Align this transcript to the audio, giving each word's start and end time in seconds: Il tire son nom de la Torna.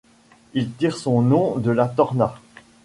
Il 0.55 0.71
tire 0.71 0.97
son 0.97 1.21
nom 1.21 1.57
de 1.59 1.69
la 1.69 1.87
Torna. 1.87 2.33